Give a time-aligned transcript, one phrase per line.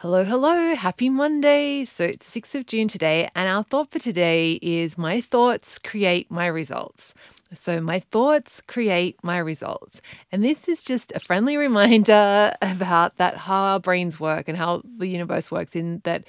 [0.00, 0.74] Hello, hello.
[0.76, 1.84] Happy Monday.
[1.84, 6.30] So it's 6th of June today, and our thought for today is my thoughts create
[6.30, 7.12] my results.
[7.52, 10.00] So, my thoughts create my results.
[10.32, 14.80] And this is just a friendly reminder about that how our brains work and how
[14.96, 16.24] the universe works in that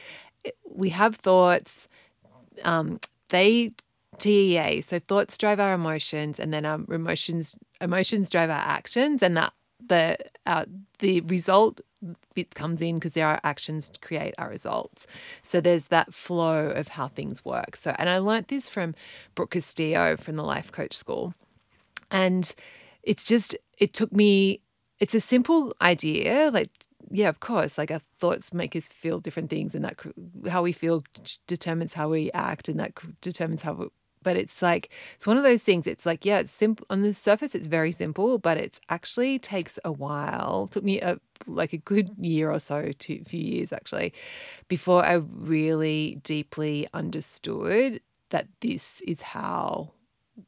[0.65, 1.87] we have thoughts,
[2.65, 2.99] um,
[3.29, 3.71] they
[4.17, 4.81] TEA.
[4.81, 9.53] So thoughts drive our emotions, and then our emotions emotions drive our actions, and that
[9.79, 10.65] the uh,
[10.99, 11.79] the result
[12.33, 15.07] bit comes in because there are actions to create our results.
[15.43, 17.75] So there's that flow of how things work.
[17.75, 18.95] So and I learnt this from
[19.35, 21.33] Brooke Castillo from the Life Coach School.
[22.09, 22.53] And
[23.03, 24.61] it's just it took me
[24.99, 26.69] it's a simple idea like
[27.13, 27.77] yeah, of course.
[27.77, 29.99] Like our thoughts make us feel different things, and that
[30.49, 31.03] how we feel
[31.47, 33.89] determines how we act, and that determines how
[34.23, 37.13] but it's like it's one of those things it's like yeah it's simple on the
[37.13, 40.67] surface it's very simple but it's actually takes a while.
[40.67, 44.13] Took me a like a good year or so a few years actually
[44.67, 49.91] before i really deeply understood that this is how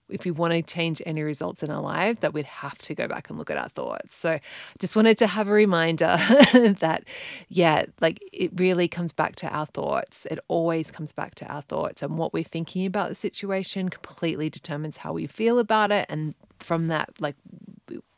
[0.09, 3.07] if we want to change any results in our life, that we'd have to go
[3.07, 4.15] back and look at our thoughts.
[4.15, 4.39] So
[4.79, 6.17] just wanted to have a reminder
[6.79, 7.03] that,
[7.49, 10.25] yeah, like it really comes back to our thoughts.
[10.27, 12.01] It always comes back to our thoughts.
[12.01, 16.05] And what we're thinking about the situation completely determines how we feel about it.
[16.09, 17.35] And from that, like,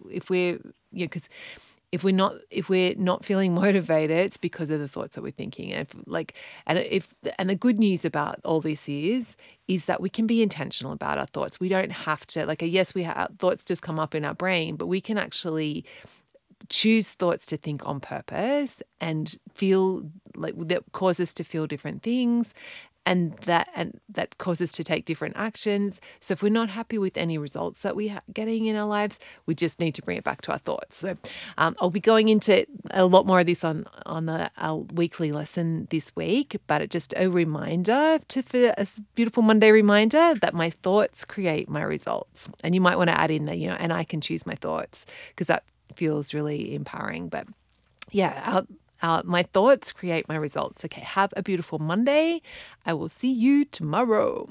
[0.09, 0.59] if we're,
[0.91, 1.30] you know, because
[1.95, 5.31] if we're not if we're not feeling motivated it's because of the thoughts that we're
[5.31, 5.71] thinking.
[5.71, 6.33] And if, like
[6.67, 9.37] and if and the good news about all this is
[9.69, 11.59] is that we can be intentional about our thoughts.
[11.59, 14.75] We don't have to like yes we have thoughts just come up in our brain
[14.75, 15.85] but we can actually
[16.69, 22.03] choose thoughts to think on purpose and feel like that cause us to feel different
[22.03, 22.53] things
[23.06, 26.02] and that and that causes to take different actions.
[26.20, 29.56] So if we're not happy with any results that we're getting in our lives, we
[29.56, 30.98] just need to bring it back to our thoughts.
[30.98, 31.17] So
[31.58, 35.31] um, I'll be going into a lot more of this on on the, our weekly
[35.31, 40.70] lesson this week, but just a reminder to for a beautiful Monday reminder that my
[40.70, 42.49] thoughts create my results.
[42.64, 44.55] And you might want to add in that, you know, and I can choose my
[44.55, 45.64] thoughts because that
[45.95, 47.30] feels really empowering.
[47.30, 47.48] But
[48.11, 48.65] yeah, our
[49.02, 50.86] uh, my thoughts create my results.
[50.86, 52.42] Okay, have a beautiful Monday.
[52.86, 54.48] I will see you tomorrow.